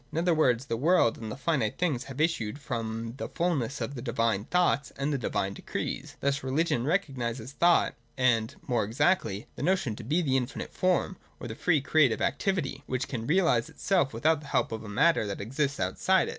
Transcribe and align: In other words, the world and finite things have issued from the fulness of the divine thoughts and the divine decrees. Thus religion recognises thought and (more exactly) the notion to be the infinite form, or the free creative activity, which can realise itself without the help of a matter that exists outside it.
In 0.11 0.17
other 0.17 0.33
words, 0.33 0.65
the 0.65 0.77
world 0.77 1.19
and 1.19 1.39
finite 1.39 1.77
things 1.77 2.05
have 2.05 2.19
issued 2.19 2.57
from 2.57 3.13
the 3.17 3.29
fulness 3.29 3.81
of 3.81 3.93
the 3.93 4.01
divine 4.01 4.45
thoughts 4.45 4.89
and 4.97 5.13
the 5.13 5.17
divine 5.19 5.53
decrees. 5.53 6.15
Thus 6.21 6.41
religion 6.41 6.85
recognises 6.87 7.51
thought 7.51 7.93
and 8.17 8.55
(more 8.65 8.83
exactly) 8.83 9.45
the 9.55 9.61
notion 9.61 9.95
to 9.97 10.03
be 10.03 10.23
the 10.23 10.37
infinite 10.37 10.73
form, 10.73 11.17
or 11.39 11.47
the 11.47 11.53
free 11.53 11.81
creative 11.81 12.19
activity, 12.19 12.81
which 12.87 13.07
can 13.07 13.27
realise 13.27 13.69
itself 13.69 14.11
without 14.11 14.41
the 14.41 14.47
help 14.47 14.71
of 14.71 14.83
a 14.83 14.89
matter 14.89 15.27
that 15.27 15.39
exists 15.39 15.79
outside 15.79 16.29
it. 16.29 16.29